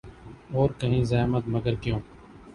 [0.53, 1.99] اور کہیں زحمت، مگر کیوں۔